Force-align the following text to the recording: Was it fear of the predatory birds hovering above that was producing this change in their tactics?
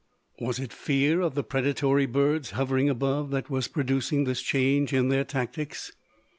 Was 0.39 0.57
it 0.57 0.73
fear 0.73 1.21
of 1.21 1.35
the 1.35 1.43
predatory 1.43 2.07
birds 2.07 2.49
hovering 2.57 2.89
above 2.89 3.29
that 3.29 3.51
was 3.51 3.67
producing 3.67 4.23
this 4.23 4.41
change 4.41 4.93
in 4.93 5.09
their 5.09 5.23
tactics? 5.23 5.91